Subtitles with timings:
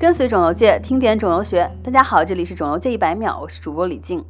[0.00, 1.68] 跟随肿瘤界，听点肿瘤学。
[1.82, 4.24] 大家好，这里是肿瘤界一百秒，我是主播李静。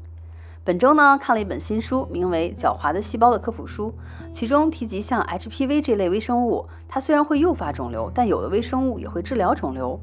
[0.64, 3.92] 本周呢，看了一本新书，名为《狡猾的细胞》的科普书，
[4.32, 10.00] 其中提及像 HPV 这类微生物，它虽然会诱发肿瘤，但有的微生物也会治疗肿瘤。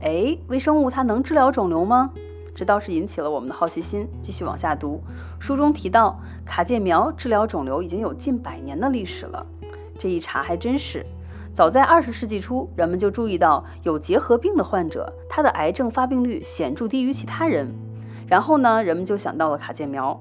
[0.00, 2.10] 哎，微生物它能治疗肿瘤吗？
[2.52, 4.08] 这倒是引起了我们的好奇心。
[4.20, 5.00] 继续往下读，
[5.38, 9.46] 书中提到卡介苗治疗肿瘤已经有近百年的历史了。
[9.96, 11.06] 这一查还真是。
[11.54, 17.72] 早在二十世纪初，人们就注意到有结核病的患者，他的癌症发病率显著低于其他人。
[18.26, 20.20] 然后呢，人们就想到了卡介苗。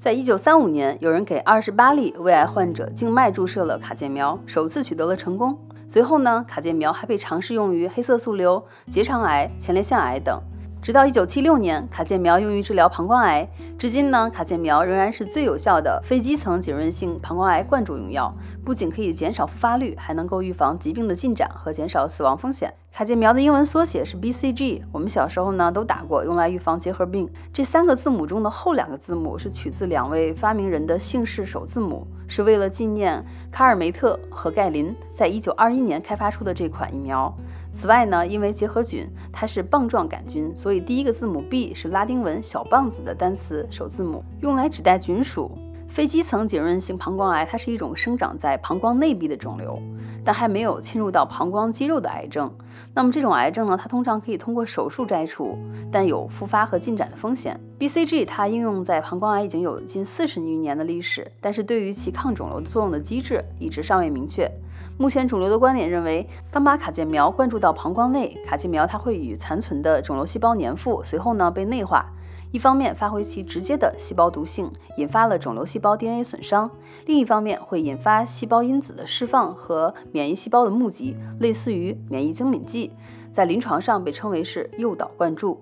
[0.00, 5.56] 在一九三五年，有人给二十八例胃癌患者静脉注射了卡介苗，首次取得了成功。
[5.86, 8.60] 随后呢，卡介苗还被尝试用于黑色素瘤、
[8.90, 10.42] 结肠癌、前列腺癌等。
[10.84, 13.48] 直到一九七六年，卡介苗用于治疗膀胱癌。
[13.78, 18.30] 至今呢，卡介苗仍然是最有效的非基层浸润性膀胱癌灌注用药，
[18.62, 22.70] 不仅可以减少复发率，还能够预防疾病的进展和减少死亡风险。
[22.92, 27.26] 卡介苗的英文缩写是 BCG，我们小时候呢都打过，用来预防结核病。
[27.50, 37.34] 这三个字母中的后两个字母是取自两位发明人的姓氏首字母，是为了纪念卡尔梅特和盖林在一九二一年开发出的这款疫苗。
[37.74, 45.50] 此外呢，因为结核菌它是棒状杆菌，所以第一个字母 B 是拉丁文小棒子的单词首字母，用来指代菌属。
[45.88, 49.80] 非基层浸润性膀胱癌，它是一种生长在膀胱内壁的肿瘤，
[50.24, 52.52] 但还没有侵入到膀胱肌肉的癌症。
[52.92, 55.56] 那么这种癌症呢，它通常可以通过手术摘除，
[55.92, 57.60] 但有复发和进展的风险。
[57.78, 64.50] BCG 它应用在膀胱癌已经有近四十余年的历史，但是对于其抗肿瘤作用的机制一直尚未明确。
[64.96, 72.06] 目前主流的观点认为，当把卡介苗灌注到膀胱内，卡介苗它会与残存的肿瘤细胞粘附，随后呢被内化。
[72.52, 76.68] 一方面发挥其直接的细胞毒性，引发了肿瘤细胞 DNA 损伤；
[77.06, 82.92] 另一方面会引发细胞因子的释放和免疫细胞的募集，类似于免疫增敏剂，
[83.32, 85.60] 在临床上被称为是诱导灌注。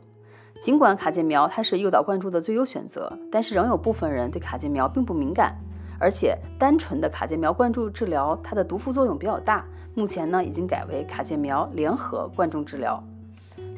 [0.60, 5.56] 尽管卡介苗它是诱导灌注的最优选择，但是仍有部分人对卡介苗并不敏感，
[6.02, 9.64] 而且单纯的卡介苗灌注治疗它的毒副作用比较大。
[9.94, 13.00] 目前呢已经改为卡介苗联合灌注治疗。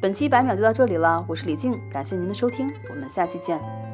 [0.00, 3.93] 本期百秒就到这里了，我是李静，感谢您的收听，我们下期见。